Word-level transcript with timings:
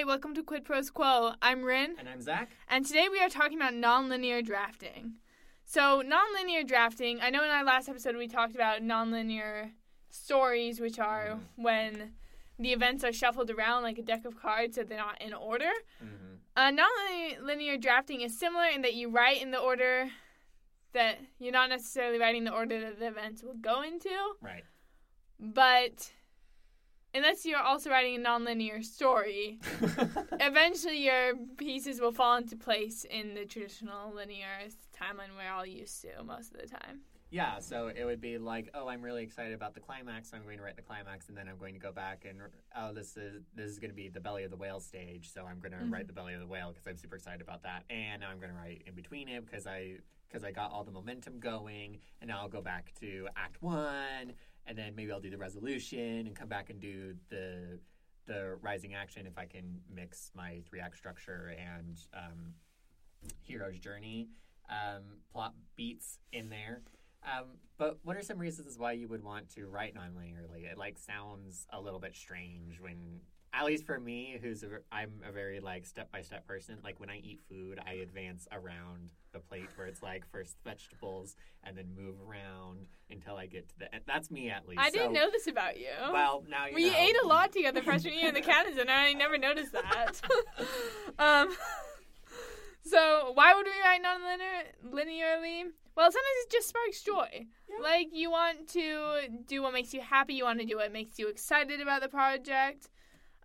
Hi, 0.00 0.04
welcome 0.04 0.32
to 0.36 0.42
Quid 0.42 0.64
Pros 0.64 0.88
Quo. 0.88 1.34
I'm 1.42 1.62
Rin, 1.62 1.94
And 1.98 2.08
I'm 2.08 2.22
Zac. 2.22 2.52
and 2.68 2.86
today 2.86 3.08
we 3.12 3.20
are 3.20 3.28
talking 3.28 3.58
about 3.60 3.74
nonlinear 3.74 4.42
drafting. 4.42 5.16
So, 5.66 6.02
nonlinear 6.02 6.66
drafting, 6.66 7.20
I 7.20 7.28
know 7.28 7.44
in 7.44 7.50
our 7.50 7.62
last 7.62 7.86
episode 7.86 8.16
we 8.16 8.26
talked 8.26 8.54
about 8.54 8.80
nonlinear 8.80 9.72
stories, 10.08 10.80
which 10.80 10.98
are 10.98 11.38
when 11.56 12.12
the 12.58 12.72
events 12.72 13.04
are 13.04 13.12
shuffled 13.12 13.50
around 13.50 13.82
like 13.82 13.98
a 13.98 14.02
deck 14.02 14.24
of 14.24 14.40
cards 14.40 14.76
so 14.76 14.84
they're 14.84 14.96
not 14.96 15.20
in 15.20 15.34
order. 15.34 15.70
Mm-hmm. 16.02 16.36
Uh, 16.56 16.72
nonlinear 17.44 17.78
drafting 17.78 18.22
is 18.22 18.38
similar 18.38 18.68
in 18.74 18.80
that 18.80 18.94
you 18.94 19.10
write 19.10 19.42
in 19.42 19.50
the 19.50 19.58
order 19.60 20.08
that 20.94 21.18
you're 21.38 21.52
not 21.52 21.68
necessarily 21.68 22.18
writing 22.18 22.44
the 22.44 22.54
order 22.54 22.80
that 22.80 22.98
the 23.00 23.06
events 23.08 23.42
will 23.42 23.52
go 23.60 23.82
into, 23.82 24.08
Right. 24.40 24.64
but 25.38 26.10
unless 27.14 27.44
you're 27.44 27.58
also 27.58 27.90
writing 27.90 28.16
a 28.16 28.28
nonlinear 28.28 28.84
story, 28.84 29.58
eventually 30.40 31.04
your 31.04 31.34
pieces 31.56 32.00
will 32.00 32.12
fall 32.12 32.36
into 32.36 32.56
place 32.56 33.04
in 33.04 33.34
the 33.34 33.44
traditional 33.44 34.12
linear 34.14 34.46
timeline 34.96 35.30
we're 35.36 35.50
all 35.52 35.66
used 35.66 36.02
to 36.02 36.22
most 36.24 36.52
of 36.54 36.60
the 36.60 36.66
time. 36.66 37.00
yeah, 37.30 37.58
so 37.60 37.88
it 37.88 38.04
would 38.04 38.20
be 38.20 38.38
like, 38.38 38.68
oh, 38.74 38.88
I'm 38.88 39.02
really 39.02 39.22
excited 39.22 39.54
about 39.54 39.72
the 39.74 39.80
climax. 39.80 40.30
So 40.30 40.36
I'm 40.36 40.42
going 40.42 40.58
to 40.58 40.64
write 40.64 40.76
the 40.76 40.82
climax, 40.82 41.28
and 41.28 41.36
then 41.38 41.48
I'm 41.48 41.58
going 41.58 41.74
to 41.74 41.80
go 41.80 41.92
back 41.92 42.26
and 42.28 42.38
oh, 42.76 42.92
this 42.92 43.16
is 43.16 43.44
this 43.54 43.70
is 43.70 43.78
going 43.78 43.90
to 43.90 43.94
be 43.96 44.08
the 44.08 44.20
belly 44.20 44.44
of 44.44 44.50
the 44.50 44.56
whale 44.56 44.80
stage. 44.80 45.30
So 45.32 45.44
I'm 45.46 45.60
going 45.60 45.72
to 45.72 45.78
Mhm. 45.78 45.92
write 45.92 46.06
the 46.06 46.12
belly 46.12 46.34
of 46.34 46.40
the 46.40 46.46
whale 46.46 46.70
because 46.72 46.86
I'm 46.86 46.96
super 46.96 47.16
excited 47.16 47.40
about 47.40 47.62
that, 47.62 47.84
and 47.88 48.20
now 48.20 48.30
I'm 48.30 48.38
going 48.40 48.50
to 48.52 48.56
write 48.58 48.82
in 48.86 48.94
between 48.94 49.28
it 49.28 49.46
because 49.46 49.66
I 49.66 49.98
because 50.28 50.44
I 50.44 50.52
got 50.52 50.70
all 50.70 50.84
the 50.84 50.92
momentum 50.92 51.40
going, 51.40 51.98
and 52.20 52.28
now 52.28 52.38
I'll 52.40 52.48
go 52.48 52.60
back 52.60 52.92
to 53.00 53.26
Act 53.36 53.60
One, 53.62 54.32
and 54.70 54.78
then 54.78 54.94
maybe 54.94 55.10
I'll 55.10 55.20
do 55.20 55.30
the 55.30 55.36
resolution 55.36 56.26
and 56.26 56.34
come 56.34 56.48
back 56.48 56.70
and 56.70 56.80
do 56.80 57.14
the 57.28 57.80
the 58.26 58.56
rising 58.62 58.94
action 58.94 59.26
if 59.26 59.36
I 59.36 59.44
can 59.44 59.80
mix 59.92 60.30
my 60.36 60.60
three 60.68 60.78
act 60.78 60.96
structure 60.96 61.52
and 61.58 61.98
um, 62.14 62.54
hero's 63.42 63.80
journey 63.80 64.28
um, 64.70 65.02
plot 65.32 65.54
beats 65.74 66.20
in 66.32 66.48
there. 66.48 66.82
Um, 67.24 67.46
but 67.76 67.98
what 68.04 68.16
are 68.16 68.22
some 68.22 68.38
reasons 68.38 68.78
why 68.78 68.92
you 68.92 69.08
would 69.08 69.24
want 69.24 69.52
to 69.56 69.66
write 69.66 69.96
non-linearly? 69.96 70.70
It 70.70 70.78
like 70.78 70.96
sounds 70.96 71.66
a 71.72 71.80
little 71.80 71.98
bit 71.98 72.14
strange 72.14 72.80
when, 72.80 73.20
at 73.52 73.64
least 73.64 73.84
for 73.84 73.98
me, 73.98 74.38
who's 74.40 74.64
I'm 74.92 75.10
a 75.28 75.32
very 75.32 75.58
like 75.58 75.84
step 75.84 76.12
by 76.12 76.22
step 76.22 76.46
person. 76.46 76.78
Like 76.84 77.00
when 77.00 77.10
I 77.10 77.16
eat 77.16 77.40
food, 77.48 77.80
I 77.84 77.94
advance 77.94 78.46
around 78.52 79.10
the 79.32 79.38
plate 79.38 79.68
where 79.76 79.86
it's 79.86 80.02
like 80.02 80.24
first 80.30 80.56
vegetables 80.64 81.36
and 81.64 81.76
then 81.76 81.86
move 81.96 82.16
around 82.26 82.86
until 83.10 83.36
I 83.36 83.46
get 83.46 83.68
to 83.68 83.78
the. 83.78 83.94
end. 83.94 84.04
That's 84.06 84.30
me 84.30 84.50
at 84.50 84.68
least. 84.68 84.80
I 84.80 84.90
didn't 84.90 85.12
know 85.12 85.30
this 85.30 85.46
about 85.46 85.78
you. 85.78 85.88
Well, 86.12 86.44
now 86.48 86.66
you 86.66 86.74
we 86.74 86.90
know. 86.90 86.96
ate 86.96 87.16
a 87.22 87.26
lot 87.26 87.52
together 87.52 87.82
freshman 87.82 88.14
year 88.14 88.28
in 88.28 88.34
the 88.34 88.40
Canada, 88.40 88.80
and 88.80 88.90
I 88.90 89.12
never 89.12 89.38
noticed 89.38 89.72
that. 89.72 90.20
um, 91.18 91.48
so 92.84 93.32
why 93.34 93.54
would 93.54 93.66
we 93.66 93.72
write 93.84 94.02
non-linear 94.02 94.62
linearly? 94.86 95.70
Well, 95.96 96.10
sometimes 96.10 96.44
it 96.44 96.50
just 96.50 96.68
sparks 96.68 97.02
joy. 97.02 97.46
Yeah. 97.68 97.82
Like 97.82 98.08
you 98.12 98.30
want 98.30 98.68
to 98.70 99.20
do 99.46 99.62
what 99.62 99.72
makes 99.72 99.92
you 99.92 100.00
happy. 100.00 100.34
You 100.34 100.44
want 100.44 100.60
to 100.60 100.66
do 100.66 100.76
what 100.76 100.92
makes 100.92 101.18
you 101.18 101.28
excited 101.28 101.80
about 101.80 102.00
the 102.00 102.08
project. 102.08 102.88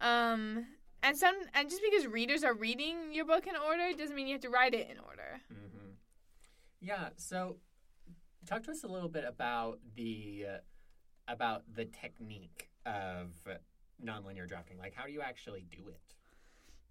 Um, 0.01 0.65
and 1.03 1.17
some 1.17 1.35
and 1.53 1.69
just 1.69 1.81
because 1.83 2.07
readers 2.07 2.43
are 2.43 2.53
reading 2.53 3.13
your 3.13 3.25
book 3.25 3.45
in 3.47 3.55
order 3.55 3.95
doesn't 3.97 4.15
mean 4.15 4.27
you 4.27 4.33
have 4.33 4.41
to 4.41 4.49
write 4.49 4.73
it 4.73 4.87
in 4.89 4.97
order. 4.99 5.24
Yeah. 6.85 7.09
So, 7.17 7.57
talk 8.45 8.63
to 8.63 8.71
us 8.71 8.83
a 8.83 8.87
little 8.87 9.09
bit 9.09 9.25
about 9.27 9.79
the 9.95 10.45
uh, 10.47 10.57
about 11.27 11.63
the 11.73 11.85
technique 11.85 12.69
of 12.85 13.31
nonlinear 14.03 14.47
drafting. 14.47 14.77
Like, 14.77 14.93
how 14.93 15.05
do 15.05 15.11
you 15.11 15.21
actually 15.21 15.65
do 15.71 15.89
it? 15.89 16.15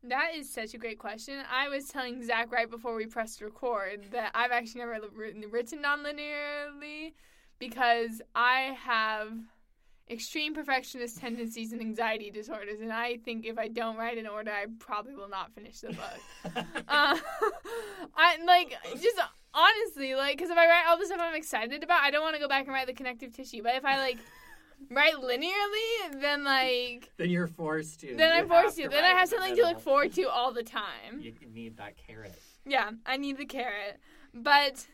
That 0.03 0.33
is 0.35 0.53
such 0.53 0.75
a 0.75 0.79
great 0.79 0.99
question. 0.99 1.43
I 1.51 1.69
was 1.69 1.85
telling 1.87 2.23
Zac 2.25 2.53
right 2.53 2.69
before 2.69 2.95
we 2.95 3.07
pressed 3.07 3.41
record 3.41 4.07
that 4.11 4.33
I've 4.35 4.51
actually 4.51 4.81
never 4.81 4.99
written, 5.15 5.45
written 5.51 5.81
non-linearly 5.81 7.15
because 7.59 8.21
I 8.35 8.77
have 8.83 9.33
extreme 10.11 10.55
perfectionist 10.55 11.19
tendencies 11.19 11.73
and 11.73 11.81
anxiety 11.81 12.31
disorders, 12.31 12.81
and 12.81 12.93
I 12.93 13.17
think 13.19 13.47
if 13.47 13.59
I 13.59 13.69
don't 13.69 13.97
write 13.97 14.19
in 14.19 14.27
order, 14.27 14.51
I 14.51 14.67
probably 14.79 15.15
will 15.15 15.31
not 15.31 15.55
finish 15.55 15.81
the 15.81 15.89
book. 15.89 16.21
uh, 16.89 17.17
I 18.17 18.37
like 18.45 18.77
just 19.01 19.19
honestly 19.55 20.15
like 20.15 20.37
because 20.37 20.51
if 20.51 20.59
I 20.59 20.67
write 20.67 20.85
all 20.89 20.99
the 20.99 21.07
stuff 21.07 21.21
I'm 21.21 21.35
excited 21.35 21.83
about, 21.83 22.03
I 22.03 22.11
don't 22.11 22.23
want 22.23 22.35
to 22.35 22.41
go 22.41 22.49
back 22.49 22.65
and 22.65 22.75
write 22.75 22.87
the 22.87 22.93
connective 22.93 23.33
tissue. 23.33 23.63
But 23.63 23.77
if 23.77 23.85
I 23.85 23.99
like 23.99 24.19
write 24.91 25.15
linearly, 25.15 26.21
then 26.21 26.45
like 26.45 27.13
then 27.17 27.31
you're 27.31 27.47
forced 27.47 28.01
to. 28.01 28.15
then 28.17 28.33
I'm 28.33 28.49
forced 28.49 28.79
have 28.79 28.91
to. 28.91 28.97
Then 28.97 29.05
I 29.05 29.19
have 29.19 29.29
something 29.29 29.57
to 29.57 29.63
look 29.63 29.81
forward 29.81 30.13
to 30.15 30.29
all 30.29 30.53
the 30.53 30.63
time. 30.63 31.21
You 31.21 31.35
need 31.53 31.77
that 31.79 31.97
carrot. 31.97 32.35
Yeah, 32.67 32.91
I 33.07 33.17
need 33.17 33.39
the 33.39 33.47
carrot. 33.47 34.01
But 34.33 34.87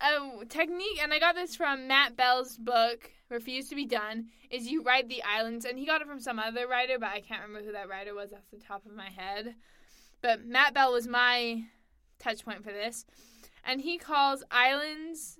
a 0.00 0.44
technique, 0.46 1.02
and 1.02 1.12
I 1.12 1.18
got 1.18 1.34
this 1.34 1.54
from 1.54 1.86
Matt 1.86 2.16
Bell's 2.16 2.56
book, 2.56 3.10
Refuse 3.28 3.68
to 3.68 3.74
Be 3.74 3.84
Done, 3.84 4.26
is 4.50 4.68
you 4.68 4.82
write 4.82 5.08
the 5.08 5.22
islands, 5.22 5.64
and 5.64 5.78
he 5.78 5.86
got 5.86 6.00
it 6.00 6.06
from 6.06 6.20
some 6.20 6.38
other 6.38 6.66
writer, 6.66 6.98
but 6.98 7.10
I 7.10 7.20
can't 7.20 7.42
remember 7.42 7.66
who 7.66 7.72
that 7.72 7.88
writer 7.88 8.14
was 8.14 8.32
off 8.32 8.40
the 8.50 8.58
top 8.58 8.86
of 8.86 8.94
my 8.94 9.10
head. 9.10 9.54
But 10.22 10.44
Matt 10.44 10.74
Bell 10.74 10.92
was 10.92 11.06
my 11.06 11.64
touch 12.18 12.44
point 12.44 12.64
for 12.64 12.72
this. 12.72 13.04
And 13.64 13.80
he 13.80 13.98
calls 13.98 14.42
islands, 14.50 15.38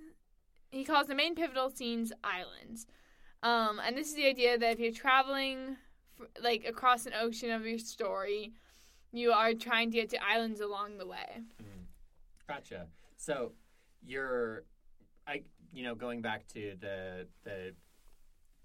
he 0.69 0.83
calls 0.83 1.07
the 1.07 1.15
main 1.15 1.35
pivotal 1.35 1.69
scenes 1.69 2.11
islands. 2.23 2.87
Um, 3.43 3.81
and 3.83 3.97
this 3.97 4.09
is 4.09 4.15
the 4.15 4.27
idea 4.27 4.57
that 4.57 4.73
if 4.73 4.79
you're 4.79 4.91
traveling 4.91 5.77
like 6.41 6.65
across 6.65 7.05
an 7.05 7.13
ocean 7.19 7.51
of 7.51 7.65
your 7.65 7.79
story, 7.79 8.53
you 9.11 9.31
are 9.31 9.53
trying 9.53 9.91
to 9.91 9.97
get 9.97 10.09
to 10.11 10.23
islands 10.23 10.61
along 10.61 10.97
the 10.97 11.07
way. 11.07 11.41
Mm. 11.61 11.85
Gotcha. 12.47 12.85
So 13.17 13.53
you're, 14.05 14.63
I 15.27 15.41
you 15.73 15.83
know, 15.83 15.95
going 15.95 16.21
back 16.21 16.47
to 16.49 16.75
the 16.79 17.27
the 17.43 17.73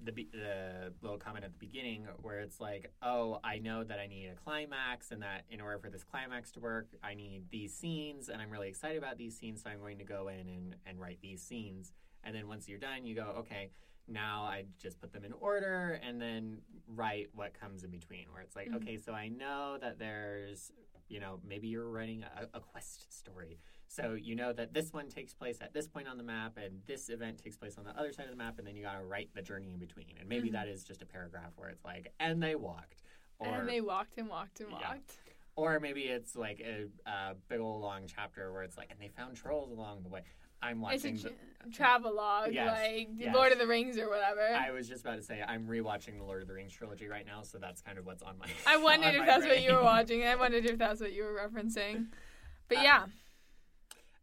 the 0.02 0.12
the 0.12 0.92
little 1.02 1.18
comment 1.18 1.44
at 1.44 1.52
the 1.52 1.58
beginning 1.58 2.06
where 2.20 2.40
it's 2.40 2.60
like, 2.60 2.92
oh, 3.02 3.40
I 3.42 3.58
know 3.58 3.82
that 3.84 3.98
I 3.98 4.06
need 4.06 4.26
a 4.28 4.34
climax, 4.34 5.10
and 5.10 5.22
that 5.22 5.42
in 5.50 5.60
order 5.60 5.78
for 5.78 5.90
this 5.90 6.04
climax 6.04 6.52
to 6.52 6.60
work, 6.60 6.88
I 7.02 7.14
need 7.14 7.44
these 7.50 7.74
scenes, 7.74 8.28
and 8.28 8.40
I'm 8.42 8.50
really 8.50 8.68
excited 8.68 8.98
about 8.98 9.16
these 9.18 9.36
scenes, 9.38 9.62
so 9.62 9.70
I'm 9.70 9.78
going 9.80 9.98
to 9.98 10.04
go 10.04 10.28
in 10.28 10.48
and 10.48 10.76
and 10.86 11.00
write 11.00 11.18
these 11.22 11.42
scenes, 11.42 11.92
and 12.24 12.34
then 12.34 12.46
once 12.48 12.68
you're 12.68 12.78
done, 12.78 13.06
you 13.06 13.14
go, 13.14 13.34
okay. 13.38 13.70
Now 14.08 14.42
I 14.44 14.66
just 14.80 15.00
put 15.00 15.12
them 15.12 15.24
in 15.24 15.32
order 15.32 15.98
and 16.06 16.20
then 16.22 16.58
write 16.86 17.26
what 17.34 17.58
comes 17.58 17.82
in 17.82 17.90
between. 17.90 18.26
Where 18.32 18.40
it's 18.40 18.54
like, 18.54 18.68
Mhm. 18.68 18.76
okay, 18.76 18.98
so 18.98 19.12
I 19.12 19.26
know 19.26 19.78
that 19.80 19.98
there's 19.98 20.70
you 21.08 21.20
know, 21.20 21.38
maybe 21.46 21.68
you're 21.68 21.88
writing 21.88 22.24
a, 22.24 22.48
a 22.56 22.60
quest 22.60 23.12
story. 23.16 23.58
So 23.88 24.14
you 24.20 24.34
know 24.34 24.52
that 24.52 24.74
this 24.74 24.92
one 24.92 25.08
takes 25.08 25.32
place 25.32 25.58
at 25.60 25.72
this 25.72 25.86
point 25.86 26.08
on 26.08 26.16
the 26.16 26.22
map, 26.22 26.58
and 26.62 26.80
this 26.86 27.08
event 27.08 27.38
takes 27.42 27.56
place 27.56 27.76
on 27.78 27.84
the 27.84 27.90
other 27.98 28.12
side 28.12 28.24
of 28.24 28.30
the 28.30 28.36
map, 28.36 28.58
and 28.58 28.66
then 28.66 28.74
you 28.76 28.82
got 28.82 28.98
to 28.98 29.04
write 29.04 29.30
the 29.34 29.42
journey 29.42 29.70
in 29.72 29.78
between. 29.78 30.14
And 30.18 30.28
maybe 30.28 30.48
Mhm. 30.48 30.52
that 30.52 30.68
is 30.68 30.82
just 30.84 31.02
a 31.02 31.06
paragraph 31.06 31.52
where 31.56 31.68
it's 31.68 31.84
like, 31.84 32.12
and 32.18 32.42
they 32.42 32.54
walked, 32.56 33.02
or 33.38 33.60
and 33.60 33.68
they 33.68 33.80
walked 33.80 34.18
and 34.18 34.28
walked 34.28 34.60
and 34.60 34.70
Yeah. 34.70 34.88
walked. 34.94 35.12
or 35.58 35.80
maybe 35.80 36.02
it's 36.02 36.36
like 36.36 36.60
a, 36.60 36.86
a 37.08 37.34
big 37.48 37.60
old 37.60 37.80
long 37.80 38.06
chapter 38.06 38.52
where 38.52 38.62
it's 38.62 38.76
like, 38.76 38.90
and 38.90 39.00
they 39.00 39.08
found 39.08 39.36
trolls 39.36 39.70
along 39.70 40.02
the 40.02 40.08
way. 40.10 40.22
I'm 40.60 40.82
It's 40.84 41.04
a 41.04 41.08
watching. 41.08 41.18
tra- 41.18 41.30
the, 41.64 41.70
travelogue, 41.70 42.52
Yes, 42.52 42.72
like 42.78 43.08
yes. 43.16 43.34
Lord 43.34 43.52
of 43.52 43.58
the 43.58 43.66
Rings 43.66 43.96
or 43.98 44.08
whatever. 44.10 44.40
I 44.54 44.70
was 44.72 44.86
just 44.88 45.02
about 45.02 45.16
to 45.16 45.22
say 45.22 45.42
I'm 45.46 45.66
rewatching 45.66 46.18
the 46.18 46.24
Lord 46.24 46.42
of 46.42 46.48
the 46.48 46.54
Rings 46.54 46.72
trilogy 46.74 47.08
right 47.08 47.24
now, 47.24 47.40
so 47.42 47.56
that's 47.58 47.80
kind 47.80 47.96
of 47.98 48.04
what's 48.04 48.22
on 48.22 48.36
my. 48.38 48.46
I 48.66 48.76
wondered 48.88 49.14
if 49.14 49.24
that's 49.26 49.46
what 49.46 49.62
you 49.62 49.74
were 49.74 49.82
watching. 49.82 50.24
I 50.26 50.34
wondered 50.34 50.66
if 50.66 50.76
that's 50.76 51.00
what 51.00 51.12
you 51.14 51.22
were 51.24 51.32
referencing. 51.48 52.08
But 52.68 52.78
Uh, 52.78 52.82
yeah, 52.82 53.06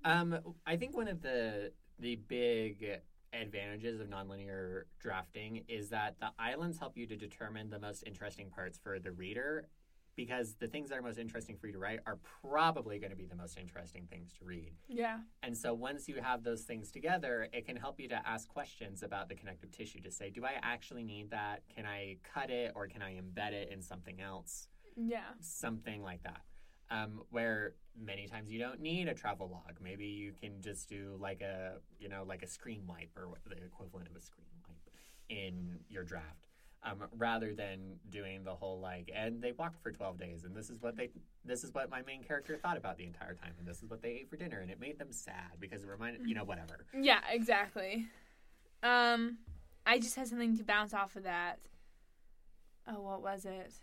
Um, 0.04 0.38
I 0.66 0.76
think 0.76 0.96
one 0.96 1.08
of 1.08 1.22
the 1.22 1.72
the 2.00 2.16
big 2.16 2.86
advantages 3.34 4.00
of 4.00 4.08
nonlinear 4.08 4.84
drafting 5.00 5.64
is 5.68 5.90
that 5.90 6.20
the 6.20 6.30
islands 6.38 6.78
help 6.78 6.98
you 6.98 7.08
to 7.08 7.16
determine 7.16 7.70
the 7.70 7.80
most 7.80 8.04
interesting 8.06 8.50
parts 8.50 8.78
for 8.78 9.00
the 9.00 9.12
reader 9.12 9.68
because 10.16 10.56
the 10.60 10.68
things 10.68 10.90
that 10.90 11.00
are 11.00 11.02
most 11.02 11.18
interesting 11.18 11.58
for 11.58 11.66
you 11.68 11.74
to 11.74 11.80
write 11.80 12.00
are 12.06 12.20
probably 12.44 13.00
going 13.00 13.10
to 13.10 13.16
be 13.16 13.26
the 13.26 13.36
most 13.36 13.58
interesting 13.58 14.06
things 14.12 14.32
to 14.38 14.46
read. 14.46 14.72
yeah, 14.88 15.18
And 15.42 15.58
so 15.58 15.74
once 15.74 16.08
you 16.08 16.22
have 16.22 16.44
those 16.44 16.62
things 16.62 16.92
together, 16.92 17.48
it 17.52 17.66
can 17.66 17.76
help 17.76 18.00
you 18.00 18.08
to 18.10 18.22
ask 18.28 18.48
questions 18.48 19.02
about 19.02 19.28
the 19.28 19.34
connective 19.34 19.72
tissue 19.72 20.02
to 20.02 20.12
say, 20.12 20.30
do 20.30 20.46
I 20.46 20.54
actually 20.62 21.04
need 21.04 21.32
that? 21.32 21.64
Can 21.76 21.88
I 21.88 22.18
cut 22.32 22.52
it 22.52 22.74
or 22.76 22.88
can 22.88 23.02
I 23.02 23.16
embed 23.16 23.54
it 23.54 23.70
in 23.72 23.82
something 23.82 24.22
else? 24.22 24.68
yeah, 24.96 25.22
something 25.40 26.04
like 26.04 26.22
that. 26.22 26.42
Um, 26.94 27.22
where 27.32 27.74
many 28.00 28.28
times 28.28 28.52
you 28.52 28.60
don't 28.60 28.80
need 28.80 29.08
a 29.08 29.14
travelogue. 29.14 29.78
Maybe 29.82 30.06
you 30.06 30.32
can 30.40 30.62
just 30.62 30.88
do 30.88 31.18
like 31.20 31.42
a 31.42 31.78
you 32.00 32.08
know 32.08 32.24
like 32.28 32.44
a 32.44 32.48
screen 32.48 32.84
wipe 32.88 33.10
or 33.18 33.30
the 33.50 33.64
equivalent 33.64 34.08
of 34.10 34.16
a 34.16 34.22
screen 34.22 34.46
wipe 34.68 34.90
in 35.30 35.80
your 35.90 36.04
draft, 36.04 36.48
um, 36.84 36.98
rather 37.18 37.54
than 37.54 37.98
doing 38.10 38.44
the 38.44 38.54
whole 38.54 38.80
like 38.80 39.10
and 39.16 39.42
they 39.42 39.54
walked 39.54 39.82
for 39.82 39.92
twelve 39.92 40.20
days 40.20 40.44
and 40.44 40.56
this 40.56 40.70
is 40.70 40.82
what 40.82 40.96
they 40.96 41.10
this 41.46 41.64
is 41.64 41.74
what 41.74 41.90
my 41.90 42.02
main 42.04 42.24
character 42.24 42.58
thought 42.58 42.78
about 42.78 42.98
the 42.98 43.06
entire 43.06 43.34
time 43.34 43.54
and 43.58 43.68
this 43.68 43.82
is 43.82 43.90
what 43.90 44.02
they 44.02 44.10
ate 44.10 44.30
for 44.30 44.36
dinner 44.38 44.60
and 44.60 44.70
it 44.70 44.80
made 44.80 45.00
them 45.00 45.12
sad 45.12 45.52
because 45.60 45.84
it 45.84 45.90
reminded 45.90 46.22
you 46.28 46.36
know 46.36 46.44
whatever. 46.44 46.86
yeah, 46.94 47.22
exactly. 47.32 48.08
Um, 48.84 49.38
I 49.86 49.98
just 50.00 50.16
had 50.16 50.28
something 50.28 50.58
to 50.58 50.64
bounce 50.64 50.94
off 50.94 51.16
of 51.16 51.24
that. 51.24 51.60
Oh, 52.88 53.02
what 53.02 53.22
was 53.22 53.46
it? 53.46 53.74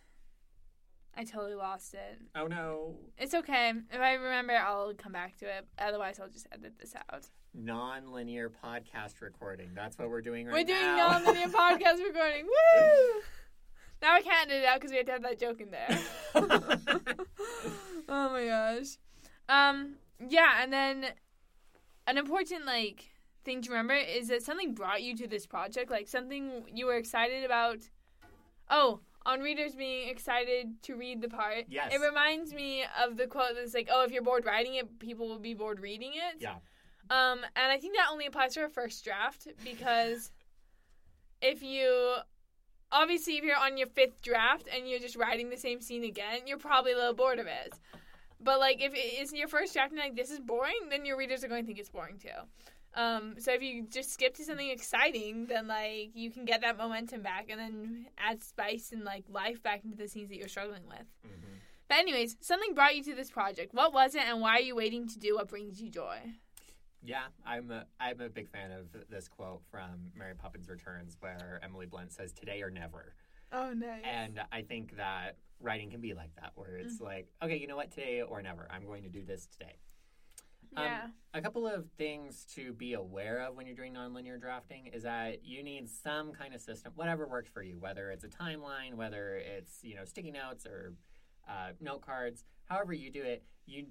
I 1.16 1.24
totally 1.24 1.54
lost 1.54 1.94
it. 1.94 2.20
Oh 2.34 2.46
no. 2.46 2.94
It's 3.18 3.34
okay. 3.34 3.72
If 3.92 4.00
I 4.00 4.14
remember, 4.14 4.54
I'll 4.54 4.94
come 4.94 5.12
back 5.12 5.36
to 5.38 5.46
it. 5.46 5.66
Otherwise, 5.78 6.20
I'll 6.20 6.28
just 6.28 6.46
edit 6.52 6.74
this 6.78 6.94
out. 6.94 7.26
Non-linear 7.52 8.50
podcast 8.64 9.20
recording. 9.20 9.70
That's 9.74 9.98
what 9.98 10.08
we're 10.08 10.22
doing 10.22 10.46
right 10.46 10.66
now. 10.66 10.72
We're 10.72 10.78
doing 10.80 10.96
now. 10.96 11.10
non-linear 11.10 11.46
podcast 11.48 11.98
recording. 12.04 12.44
Woo! 12.44 13.20
Now 14.00 14.14
I 14.14 14.22
can't 14.22 14.50
edit 14.50 14.62
it 14.62 14.66
out 14.66 14.76
because 14.80 14.92
we 14.92 14.96
had 14.98 15.06
to 15.06 15.12
have 15.12 15.22
that 15.22 15.38
joke 15.38 15.60
in 15.60 15.70
there. 15.70 15.98
oh 18.08 18.30
my 18.30 18.46
gosh. 18.46 18.96
Um. 19.48 19.96
Yeah, 20.26 20.62
and 20.62 20.72
then 20.72 21.06
an 22.06 22.18
important 22.18 22.66
like 22.66 23.10
thing 23.44 23.62
to 23.62 23.70
remember 23.70 23.94
is 23.94 24.28
that 24.28 24.42
something 24.42 24.74
brought 24.74 25.02
you 25.02 25.16
to 25.16 25.26
this 25.26 25.46
project, 25.46 25.90
like 25.90 26.08
something 26.08 26.64
you 26.72 26.86
were 26.86 26.96
excited 26.96 27.44
about. 27.44 27.78
Oh, 28.70 29.00
on 29.26 29.40
readers 29.40 29.75
being 29.75 30.08
excited 30.08 30.82
to 30.82 30.96
read 30.96 31.20
the 31.20 31.28
part. 31.28 31.67
Yes. 31.69 31.93
It 31.93 32.00
reminds 32.00 32.55
me 32.55 32.84
of 33.05 33.17
the 33.17 33.26
quote 33.26 33.55
that's 33.55 33.75
like, 33.75 33.88
"Oh, 33.90 34.05
if 34.05 34.11
you're 34.11 34.22
bored 34.22 34.44
writing 34.44 34.76
it, 34.76 34.99
people 34.99 35.28
will 35.28 35.38
be 35.38 35.55
bored 35.55 35.81
reading 35.81 36.12
it." 36.14 36.40
Yeah. 36.40 36.56
Um, 37.11 37.40
and 37.56 37.72
I 37.72 37.78
think 37.78 37.96
that 37.96 38.08
only 38.11 38.26
applies 38.26 38.55
to 38.55 38.64
a 38.64 38.69
first 38.69 39.05
draft 39.05 39.49
because 39.64 40.31
if 41.43 41.62
you 41.62 42.17
obviously 42.93 43.37
if 43.37 43.44
you're 43.44 43.56
on 43.56 43.76
your 43.76 43.88
fifth 43.88 44.22
draft 44.22 44.69
and 44.75 44.88
you're 44.88 45.00
just 45.00 45.17
writing 45.17 45.50
the 45.50 45.56
same 45.56 45.81
scene 45.81 46.05
again, 46.05 46.40
you're 46.46 46.58
probably 46.58 46.93
a 46.93 46.96
little 46.96 47.14
bored 47.14 47.38
of 47.38 47.46
it. 47.46 47.75
But 48.43 48.58
like 48.58 48.81
if 48.81 48.94
it 48.94 49.20
is 49.20 49.32
your 49.32 49.49
first 49.49 49.75
draft 49.75 49.93
and 49.93 50.00
like 50.00 50.16
this 50.16 50.31
is 50.31 50.40
boring, 50.40 50.88
then 50.88 51.05
your 51.05 51.16
readers 51.16 51.44
are 51.44 51.49
going 51.49 51.62
to 51.62 51.66
think 51.66 51.78
it's 51.78 51.90
boring 51.90 52.19
too. 52.19 52.28
Um, 52.94 53.37
so 53.38 53.52
if 53.52 53.62
you 53.62 53.87
just 53.88 54.12
skip 54.12 54.34
to 54.34 54.44
something 54.44 54.69
exciting, 54.69 55.46
then 55.46 55.69
like 55.69 56.10
you 56.14 56.31
can 56.31 56.44
get 56.44 56.60
that 56.62 56.76
momentum 56.76 57.22
back 57.22 57.46
and 57.48 57.60
then 57.60 58.06
add 58.19 58.42
spice 58.42 58.90
and 58.92 59.04
like 59.04 59.25
life 59.28 59.62
back 59.62 59.84
into 59.84 59.96
the 59.96 60.08
scenes 60.08 60.28
that 60.31 60.37
you're 60.37 60.48
struggling 60.48 60.87
with. 60.88 61.06
Mhm. 61.25 61.58
But 61.88 61.98
anyways, 61.98 62.37
something 62.40 62.75
brought 62.75 62.96
you 62.96 63.02
to 63.04 63.14
this 63.14 63.31
project. 63.31 63.75
What 63.75 63.92
was 63.92 64.14
it, 64.14 64.22
and 64.22 64.40
why 64.40 64.56
are 64.56 64.60
you 64.60 64.75
waiting 64.76 65.08
to 65.08 65.19
do 65.19 65.34
what 65.37 65.48
brings 65.48 65.81
you 65.81 65.88
joy? 65.90 66.19
Yeah, 67.02 67.22
I'm 67.46 67.70
a, 67.70 67.87
I'm 67.98 68.20
a 68.20 68.28
big 68.28 68.48
fan 68.50 68.70
of 68.72 68.88
this 69.08 69.26
quote 69.26 69.62
from 69.70 70.12
Mary 70.14 70.34
Poppins 70.34 70.69
Returns 70.69 71.16
where 71.20 71.58
Emily 71.62 71.87
Blunt 71.87 72.12
says, 72.12 72.32
Today 72.32 72.60
or 72.62 72.70
never. 72.70 73.14
Oh, 73.52 73.72
nice. 73.72 74.02
And 74.04 74.40
I 74.52 74.62
think 74.62 74.96
that 74.98 75.37
writing 75.60 75.90
can 75.90 76.00
be 76.00 76.12
like 76.14 76.34
that, 76.37 76.52
where 76.56 76.76
it's 76.76 76.96
Mm-hmm. 76.96 77.04
like, 77.04 77.28
okay, 77.42 77.56
you 77.56 77.66
know 77.66 77.76
what, 77.76 77.90
today 77.90 78.22
or 78.22 78.42
never. 78.42 78.69
I'm 78.70 78.84
going 78.84 79.02
to 79.04 79.08
do 79.08 79.25
this 79.25 79.46
today. 79.46 79.76
Um, 80.76 80.84
yeah. 80.84 81.06
A 81.34 81.40
couple 81.40 81.67
of 81.67 81.87
things 81.96 82.44
to 82.55 82.72
be 82.72 82.94
aware 82.94 83.40
of 83.40 83.55
when 83.56 83.67
you're 83.67 83.76
doing 83.76 83.94
nonlinear 83.94 84.40
drafting 84.40 84.87
is 84.93 85.05
that 85.05 85.44
you 85.44 85.62
need 85.62 85.88
some 85.88 86.32
kind 86.32 86.55
of 86.55 86.61
system, 86.61 86.93
whatever 86.96 87.26
works 87.26 87.49
for 87.49 87.62
you, 87.62 87.76
whether 87.78 88.11
it's 88.11 88.25
a 88.25 88.28
timeline, 88.28 88.94
whether 88.94 89.37
it's 89.37 89.78
you 89.82 89.94
know 89.94 90.05
sticky 90.05 90.31
notes 90.32 90.67
or 90.67 90.94
uh, 91.49 91.70
note 91.81 92.02
cards, 92.02 92.44
however 92.67 92.93
you 92.93 93.11
do 93.11 93.22
it, 93.22 93.44
you 93.67 93.87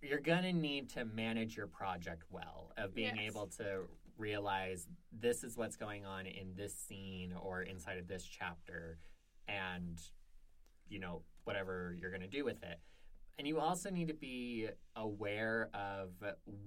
you're 0.00 0.20
gonna 0.20 0.52
need 0.52 0.88
to 0.90 1.04
manage 1.04 1.56
your 1.56 1.66
project 1.66 2.22
well 2.30 2.72
of 2.76 2.94
being 2.94 3.16
Yes. 3.16 3.30
able 3.32 3.46
to 3.58 3.88
realize 4.16 4.86
this 5.12 5.42
is 5.42 5.56
what's 5.56 5.76
going 5.76 6.04
on 6.06 6.26
in 6.26 6.54
this 6.56 6.74
scene 6.76 7.32
or 7.32 7.62
inside 7.62 7.98
of 7.98 8.06
this 8.06 8.24
chapter, 8.24 8.98
and 9.48 10.00
you 10.88 11.00
know 11.00 11.22
whatever 11.44 11.96
you're 12.00 12.10
gonna 12.12 12.28
do 12.28 12.44
with 12.44 12.62
it. 12.62 12.78
And 13.38 13.46
you 13.46 13.60
also 13.60 13.88
need 13.88 14.08
to 14.08 14.14
be 14.14 14.68
aware 14.96 15.70
of 15.72 16.10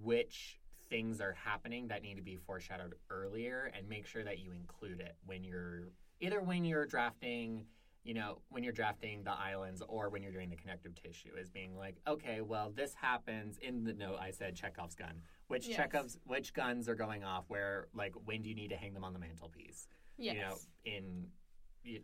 which 0.01 0.59
things 0.89 1.19
are 1.21 1.33
happening 1.33 1.87
that 1.89 2.01
need 2.01 2.15
to 2.15 2.21
be 2.21 2.37
foreshadowed 2.37 2.95
earlier 3.09 3.71
and 3.77 3.87
make 3.87 4.05
sure 4.05 4.23
that 4.23 4.39
you 4.39 4.51
include 4.51 4.99
it 5.01 5.15
when 5.25 5.43
you're 5.43 5.89
either 6.21 6.41
when 6.41 6.63
you're 6.63 6.85
drafting, 6.85 7.65
you 8.03 8.13
know, 8.13 8.41
when 8.49 8.63
you're 8.63 8.73
drafting 8.73 9.23
the 9.23 9.31
islands 9.31 9.81
or 9.87 10.09
when 10.09 10.23
you're 10.23 10.31
doing 10.31 10.49
the 10.49 10.55
connective 10.55 10.93
tissue 10.95 11.31
is 11.37 11.49
being 11.49 11.75
like, 11.77 11.97
okay, 12.07 12.41
well, 12.41 12.71
this 12.73 12.93
happens 12.93 13.57
in 13.61 13.83
the 13.83 13.93
note 13.93 14.17
I 14.21 14.31
said 14.31 14.55
Chekhov's 14.55 14.95
gun. 14.95 15.21
Which 15.47 15.67
Yes. 15.67 15.77
Chekhov's 15.77 16.17
which 16.25 16.53
guns 16.53 16.87
are 16.87 16.95
going 16.95 17.25
off 17.25 17.45
where 17.49 17.87
like 17.93 18.13
when 18.25 18.41
do 18.41 18.49
you 18.49 18.55
need 18.55 18.69
to 18.69 18.77
hang 18.77 18.93
them 18.93 19.03
on 19.03 19.11
the 19.11 19.19
mantelpiece? 19.19 19.87
Yes. 20.17 20.35
You 20.35 20.41
know, 20.41 20.55
in 20.85 21.25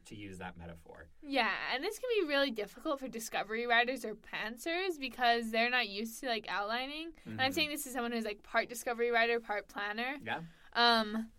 to 0.06 0.16
use 0.16 0.38
that 0.40 0.58
metaphor. 0.58 1.08
Yeah, 1.22 1.52
and 1.74 1.84
this 1.84 2.00
can 2.00 2.10
be 2.22 2.28
really 2.28 2.52
difficult 2.52 3.00
for 3.00 3.08
discovery 3.08 3.66
writers 3.68 4.06
or 4.06 4.16
pantsers 4.16 5.00
because 5.00 5.52
they're 5.52 5.70
not 5.70 5.88
used 5.90 6.20
to 6.22 6.28
like 6.28 6.46
outlining. 6.50 7.12
And 7.26 7.42
I'm 7.42 7.52
Mhm. 7.52 7.56
saying 7.56 7.70
this 7.70 7.86
as 7.88 7.94
someone 7.94 8.12
who's 8.12 8.26
like 8.26 8.44
part 8.44 8.70
discovery 8.70 9.12
writer, 9.12 9.40
part 9.40 9.68
planner. 9.68 10.18
Yeah. 10.24 10.42
Um, 10.74 11.32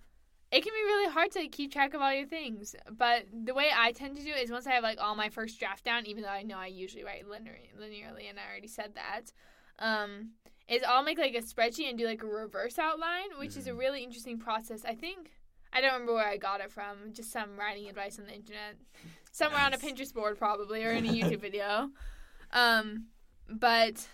it 0.51 0.63
can 0.63 0.73
be 0.73 0.85
really 0.85 1.13
hard 1.13 1.31
to 1.33 1.47
keep 1.49 1.73
track 1.73 1.95
of 1.95 2.01
all 2.01 2.13
your 2.13 2.27
things. 2.27 2.75
But 2.91 3.27
the 3.33 3.55
way 3.55 3.71
I 3.75 3.93
tend 3.93 4.17
to 4.17 4.23
do 4.23 4.31
it 4.31 4.43
is 4.43 4.51
once 4.51 4.67
I 4.67 4.73
have 4.73 4.83
like 4.83 4.99
all 5.01 5.15
my 5.15 5.29
first 5.29 5.59
draft 5.59 5.85
down, 5.85 6.07
even 6.07 6.23
though 6.23 6.29
I 6.31 6.43
know 6.43 6.59
I 6.59 6.67
usually 6.67 7.05
write 7.05 7.29
linear, 7.29 7.59
linearly, 7.79 8.29
and 8.29 8.39
I 8.39 8.49
already 8.49 8.69
said 8.69 8.95
that. 8.95 9.33
Um, 9.79 10.33
is 10.69 10.83
I'll 10.83 11.03
make 11.03 11.19
like 11.19 11.35
a 11.35 11.41
spreadsheet 11.41 11.89
and 11.89 11.99
do 11.99 12.07
like 12.07 12.23
a 12.23 12.27
reverse 12.27 12.79
outline, 12.79 13.39
which 13.39 13.57
is 13.57 13.67
a 13.67 13.71
Mhm. 13.71 13.79
really 13.79 14.03
interesting 14.05 14.39
process. 14.39 14.85
I 14.85 14.95
think 14.95 15.33
I 15.73 15.81
don't 15.81 15.93
remember 15.93 16.15
where 16.15 16.27
I 16.27 16.37
got 16.37 16.61
it 16.61 16.71
from. 16.71 17.13
Just 17.13 17.31
some 17.31 17.57
writing 17.59 17.89
advice 17.89 18.19
on 18.19 18.27
the 18.27 18.35
internet, 18.35 18.77
somewhere 19.31 19.61
on 19.61 19.75
a 19.75 19.79
Pinterest 19.79 20.13
board 20.13 20.39
probably, 20.39 20.85
or 20.85 20.91
in 20.91 21.07
a 21.07 21.09
YouTube 21.13 21.41
video. 21.41 21.91
Um, 22.53 23.07
but 23.49 24.09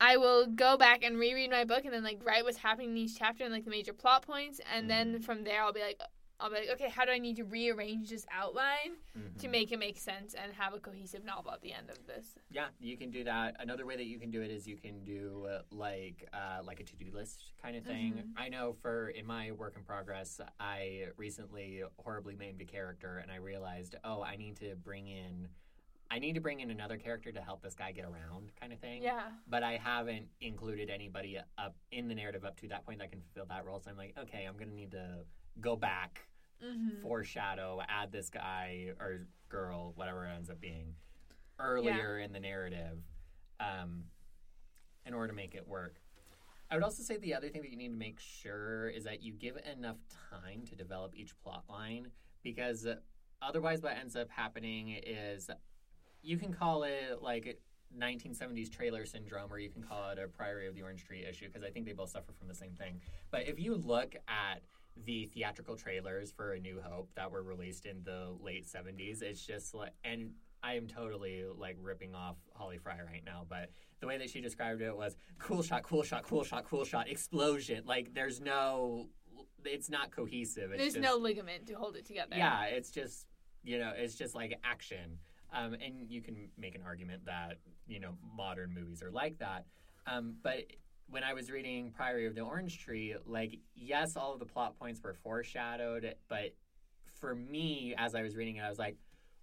I 0.00 0.16
will 0.16 0.46
go 0.46 0.76
back 0.76 1.02
and 1.02 1.18
reread 1.18 1.50
my 1.50 1.64
book 1.64 1.84
and 1.84 1.94
then 1.94 2.02
like 2.02 2.20
write 2.24 2.44
what's 2.44 2.58
happening 2.58 2.90
in 2.90 2.96
each 2.98 3.18
chapter 3.18 3.44
and 3.44 3.52
like 3.52 3.64
the 3.64 3.70
major 3.70 3.92
plot 3.92 4.26
points, 4.26 4.60
and 4.74 4.88
then 4.90 5.20
from 5.20 5.44
there 5.44 5.62
I'll 5.62 5.72
be 5.72 5.80
like, 5.80 6.00
I'll 6.40 6.50
be 6.50 6.56
like, 6.56 6.70
okay, 6.72 6.88
how 6.88 7.04
do 7.04 7.12
I 7.12 7.18
need 7.18 7.36
to 7.36 7.44
rearrange 7.44 8.10
this 8.10 8.26
outline 8.30 8.96
to 9.38 9.46
Mhm. 9.46 9.50
make 9.50 9.70
it 9.72 9.78
make 9.78 9.98
sense 9.98 10.34
and 10.34 10.52
have 10.54 10.74
a 10.74 10.80
cohesive 10.80 11.24
novel 11.24 11.52
at 11.52 11.60
the 11.60 11.72
end 11.72 11.90
of 11.90 12.06
this? 12.06 12.36
Yeah, 12.50 12.68
you 12.80 12.96
can 12.96 13.10
do 13.10 13.22
that. 13.24 13.56
Another 13.60 13.86
way 13.86 13.96
that 13.96 14.06
you 14.06 14.18
can 14.18 14.30
do 14.30 14.42
it 14.42 14.50
is 14.50 14.66
you 14.66 14.76
can 14.76 15.04
do 15.04 15.46
uh, 15.46 15.62
like 15.70 16.28
uh, 16.32 16.60
like 16.64 16.80
a 16.80 16.84
to 16.84 16.96
do 16.96 17.10
list 17.12 17.52
kind 17.62 17.76
of 17.76 17.84
thing. 17.84 18.14
Mhm. 18.14 18.32
I 18.36 18.48
know 18.48 18.72
for 18.72 19.08
in 19.10 19.26
my 19.26 19.52
work 19.52 19.76
in 19.76 19.84
progress, 19.84 20.40
I 20.58 21.08
recently 21.16 21.82
horribly 21.98 22.34
named 22.36 22.60
a 22.60 22.64
character, 22.64 23.18
and 23.18 23.30
I 23.30 23.36
realized, 23.36 23.94
oh, 24.02 24.22
I 24.22 24.36
need 24.36 24.56
to 24.56 24.74
bring 24.74 25.06
in, 25.06 25.48
I 26.10 26.18
need 26.18 26.34
to 26.34 26.40
bring 26.40 26.60
in 26.60 26.70
another 26.70 26.98
character 26.98 27.30
to 27.32 27.40
help 27.42 27.62
this 27.62 27.74
guy 27.76 27.92
get 27.92 28.04
around, 28.04 28.54
kind 28.56 28.72
of 28.72 28.80
thing. 28.80 29.02
Yeah. 29.02 29.30
But 29.46 29.62
I 29.62 29.76
haven't 29.76 30.28
included 30.40 30.90
anybody 30.90 31.38
up 31.58 31.76
in 31.92 32.08
the 32.08 32.14
narrative 32.14 32.44
up 32.44 32.56
to 32.60 32.68
that 32.68 32.84
point 32.84 32.98
that 32.98 33.10
can 33.10 33.22
fulfill 33.22 33.46
that 33.46 33.64
role. 33.64 33.78
So 33.78 33.90
I'm 33.90 33.96
like, 33.96 34.18
okay, 34.18 34.44
I'm 34.46 34.56
gonna 34.56 34.72
need 34.74 34.90
to 34.90 35.24
go 35.60 35.76
back, 35.76 36.20
Mm-hmm. 36.64 37.02
foreshadow, 37.02 37.80
add 37.88 38.10
this 38.10 38.30
guy 38.30 38.88
or 38.98 39.26
girl, 39.50 39.92
whatever 39.96 40.24
it 40.24 40.30
ends 40.34 40.48
up 40.48 40.60
being, 40.60 40.94
earlier 41.58 42.18
in 42.20 42.32
the 42.32 42.40
narrative, 42.40 42.98
um, 43.60 44.04
in 45.04 45.12
order 45.12 45.28
to 45.28 45.34
make 45.34 45.54
it 45.54 45.68
work. 45.68 45.96
I 46.70 46.74
would 46.76 46.82
also 46.84 47.02
say 47.02 47.18
the 47.18 47.34
other 47.34 47.50
thing 47.50 47.60
that 47.62 47.70
you 47.70 47.76
need 47.76 47.90
to 47.90 47.94
make 47.94 48.18
sure 48.18 48.88
is 48.88 49.04
that 49.04 49.22
you 49.22 49.32
give 49.34 49.58
enough 49.76 49.98
time 50.30 50.64
to 50.66 50.74
develop 50.74 51.12
each 51.14 51.38
plot 51.42 51.64
line 51.68 52.08
because 52.42 52.86
otherwise, 53.42 53.82
what 53.82 53.96
ends 53.98 54.16
up 54.16 54.30
happening 54.30 54.96
is 55.06 55.50
you 56.22 56.38
can 56.38 56.52
call 56.52 56.84
it 56.84 57.20
like 57.20 57.60
1970s 57.98 58.72
trailer 58.72 59.04
syndrome 59.04 59.52
or 59.52 59.58
you 59.58 59.68
can 59.68 59.82
call 59.82 60.08
it 60.10 60.18
a 60.18 60.26
Priory 60.28 60.66
of 60.66 60.74
the 60.74 60.82
Orange 60.82 61.04
Tree 61.04 61.26
issue 61.28 61.46
because 61.46 61.62
I 61.62 61.70
think 61.70 61.84
they 61.84 61.92
both 61.92 62.08
suffer 62.10 62.32
from 62.32 62.48
the 62.48 62.54
same 62.54 62.72
thing. 62.72 63.02
But 63.30 63.46
if 63.46 63.60
you 63.60 63.74
look 63.76 64.16
at 64.26 64.62
the 64.96 65.26
theatrical 65.34 65.76
trailers 65.76 66.32
for 66.32 66.52
A 66.52 66.60
New 66.60 66.80
Hope 66.82 67.10
that 67.16 67.30
were 67.30 67.42
released 67.42 67.86
in 67.86 68.02
the 68.04 68.34
late 68.40 68.66
70s, 68.66 69.22
it's 69.22 69.44
just 69.44 69.74
like, 69.74 69.92
and 70.04 70.30
I 70.62 70.74
am 70.74 70.86
totally 70.86 71.44
like 71.56 71.76
ripping 71.80 72.14
off 72.14 72.36
Holly 72.54 72.78
Frey 72.78 72.98
right 73.04 73.22
now, 73.24 73.44
but 73.48 73.70
the 74.00 74.06
way 74.06 74.18
that 74.18 74.30
she 74.30 74.40
described 74.40 74.80
it 74.80 74.96
was 74.96 75.16
cool 75.38 75.62
shot, 75.62 75.82
cool 75.82 76.02
shot, 76.02 76.22
cool 76.22 76.44
shot, 76.44 76.64
cool 76.64 76.84
shot, 76.84 77.08
explosion. 77.08 77.84
Like 77.86 78.14
there's 78.14 78.40
no, 78.40 79.08
it's 79.64 79.90
not 79.90 80.10
cohesive. 80.10 80.70
It's 80.70 80.80
There's 80.80 80.94
just, 80.94 81.02
no 81.02 81.16
ligament 81.16 81.66
to 81.66 81.74
hold 81.74 81.96
it 81.96 82.06
together. 82.06 82.36
yeah, 82.36 82.64
it's 82.64 82.90
just 82.90 83.26
you 83.62 83.78
know, 83.78 83.92
it's 83.96 84.14
just 84.14 84.34
like 84.34 84.58
action. 84.62 85.18
Um, 85.52 85.74
and 85.74 86.08
you 86.08 86.20
can 86.20 86.36
make 86.58 86.74
an 86.74 86.82
argument 86.84 87.26
that 87.26 87.58
you 87.86 88.00
know 88.00 88.16
modern 88.36 88.72
movies 88.74 89.02
are 89.02 89.10
like 89.10 89.38
that. 89.38 89.66
Um, 90.06 90.34
but 90.42 90.64
when 91.08 91.22
I 91.22 91.34
was 91.34 91.50
reading 91.50 91.90
Priory 91.90 92.26
of 92.26 92.34
the 92.34 92.40
Orange 92.42 92.78
Tree, 92.78 93.14
like 93.26 93.58
yes, 93.74 94.16
all 94.16 94.32
of 94.32 94.38
the 94.38 94.46
plot 94.46 94.78
points 94.78 95.02
were 95.02 95.14
foreshadowed, 95.14 96.14
but 96.28 96.54
for 97.20 97.34
me, 97.34 97.94
as 97.96 98.14
I 98.14 98.22
was 98.22 98.36
reading 98.36 98.56
it, 98.56 98.60
I 98.60 98.68
was 98.68 98.78
like, 98.78 98.96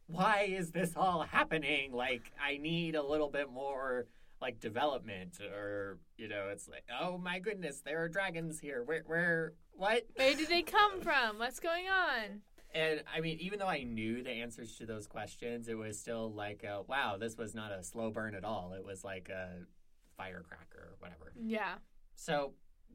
why 0.08 0.42
is 0.52 0.72
this 0.72 0.94
all 0.96 1.24
happening? 1.24 1.94
Like, 1.94 2.32
I 2.42 2.58
need 2.58 2.96
a 2.96 3.04
little 3.04 3.30
bit 3.30 3.52
more 3.52 4.08
like 4.42 4.60
development, 4.60 5.40
or 5.40 6.00
you 6.18 6.28
know, 6.28 6.50
it's 6.52 6.68
like, 6.68 6.84
oh 7.00 7.18
my 7.18 7.40
goodness, 7.40 7.82
there 7.86 8.04
are 8.04 8.10
dragons 8.10 8.60
here. 8.60 8.84
Where, 8.84 9.04
where, 9.06 9.54
what? 9.72 10.06
Where 10.16 10.36
did 10.36 10.50
they 10.50 10.64
come 10.64 11.02
from? 11.02 11.40
What's 11.40 11.60
going 11.60 11.86
on? 11.88 12.42
And 12.74 13.04
I 13.14 13.20
mean, 13.20 13.38
even 13.40 13.60
though 13.60 13.68
I 13.68 13.84
knew 13.84 14.24
the 14.24 14.32
answers 14.32 14.78
to 14.78 14.86
those 14.86 15.06
questions, 15.06 15.68
it 15.68 15.78
was 15.78 16.00
still 16.00 16.32
like, 16.32 16.64
uh, 16.64 16.84
wow, 16.88 17.18
this 17.20 17.38
was 17.38 17.54
not 17.54 17.72
a 17.72 17.84
slow 17.84 18.12
burn 18.12 18.34
at 18.34 18.46
all. 18.46 18.74
It 18.78 18.86
was 18.86 19.04
like 19.04 19.30
a 19.30 19.66
firecracker 20.22 20.90
or 20.92 20.96
whatever. 21.00 21.34
Yeah. 21.40 21.76
So 22.16 22.54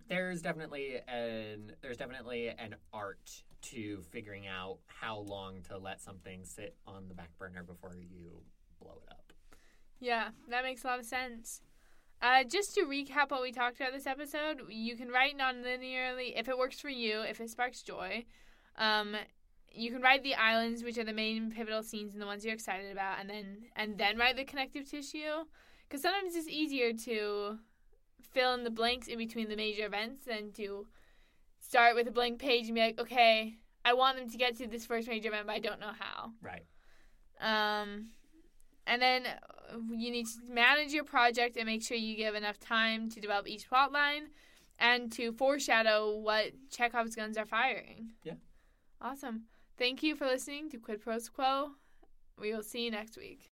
there's 0.09 0.43
definitely 0.43 0.97
an 1.09 1.73
there's 1.83 1.97
definitely 1.97 2.49
an 2.49 2.77
art 2.93 3.43
to 3.63 4.03
figuring 4.11 4.47
out 4.47 4.79
how 4.87 5.19
long 5.19 5.63
to 5.69 5.79
let 5.79 6.01
something 6.01 6.45
sit 6.45 6.77
on 6.87 7.09
the 7.09 7.15
back 7.15 7.31
burner 7.39 7.63
before 7.63 7.97
you 7.97 8.43
blow 8.81 9.01
it 9.03 9.11
up. 9.11 9.33
Yeah, 9.99 10.29
that 10.51 10.63
makes 10.63 10.85
a 10.85 10.87
lot 10.87 11.01
of 11.01 11.07
sense. 11.07 11.63
Uh, 12.23 12.45
just 12.45 12.75
to 12.75 12.83
recap 12.83 13.31
what 13.31 13.43
we 13.43 13.53
talked 13.53 13.77
about 13.77 13.93
this 13.93 14.07
episode, 14.07 14.63
you 14.71 14.97
can 14.97 15.09
write 15.09 15.37
non-linearly 15.37 16.33
if 16.39 16.49
it 16.49 16.57
works 16.57 16.81
for 16.81 16.89
you, 16.89 17.21
if 17.21 17.41
it 17.41 17.51
sparks 17.51 17.83
joy. 17.83 18.25
Um, 18.79 19.17
you 19.71 19.91
can 19.91 20.01
write 20.01 20.23
the 20.23 20.35
islands, 20.35 20.83
which 20.83 20.97
are 20.97 21.05
the 21.05 21.13
main 21.13 21.51
pivotal 21.51 21.83
scenes 21.83 22.15
and 22.15 22.23
the 22.23 22.27
ones 22.27 22.45
you're 22.45 22.55
excited 22.55 22.91
about, 22.91 23.21
and 23.21 23.29
then 23.29 23.59
and 23.75 23.99
then 23.99 24.17
write 24.17 24.37
the 24.37 24.45
connective 24.45 24.89
tissue. 24.89 25.45
Because 25.89 26.03
sometimes 26.03 26.35
it's 26.35 26.49
easier 26.49 26.93
to 26.93 27.59
fill 28.21 28.55
in 28.55 28.65
the 28.65 28.71
blanks 28.71 29.09
in 29.09 29.19
between 29.19 29.49
the 29.49 29.57
major 29.57 29.87
events 29.87 30.25
than 30.25 30.53
to 30.53 30.87
start 31.61 31.95
with 31.95 32.09
a 32.09 32.11
blank 32.11 32.39
page 32.39 32.67
and 32.67 32.75
be 32.75 32.81
like, 32.81 33.01
okay, 33.01 33.55
I 33.85 33.93
want 33.93 34.19
them 34.19 34.29
to 34.29 34.37
get 34.37 34.57
to 34.57 34.67
this 34.67 34.85
first 34.85 35.09
major 35.09 35.29
event, 35.29 35.47
but 35.47 35.55
I 35.55 35.59
don't 35.61 35.81
know 35.81 35.93
how. 35.99 36.33
Right. 36.43 36.65
Um, 37.41 38.09
and 38.87 39.01
then 39.01 39.27
you 39.91 40.11
need 40.11 40.27
to 40.27 40.53
manage 40.53 40.93
your 40.93 41.05
project 41.05 41.57
and 41.57 41.67
make 41.67 41.83
sure 41.83 41.97
you 41.97 42.17
give 42.17 42.35
enough 42.35 42.59
time 42.59 43.09
to 43.11 43.21
develop 43.21 43.49
each 43.49 43.69
plot 43.69 43.93
line 43.93 44.29
and 44.79 45.11
to 45.13 45.33
foreshadow 45.33 46.17
what 46.17 46.53
Chekhov's 46.71 47.15
guns 47.17 47.37
are 47.37 47.47
firing. 47.47 48.11
Yeah. 48.23 48.35
Awesome. 49.01 49.45
Thank 49.79 50.03
you 50.03 50.17
for 50.17 50.27
listening 50.27 50.71
to 50.71 50.79
Quid 50.79 51.01
Pro 51.03 51.19
Quo. 51.35 51.71
We 52.39 52.53
will 52.53 52.63
see 52.63 52.85
you 52.85 52.91
next 52.91 53.17
week. 53.17 53.51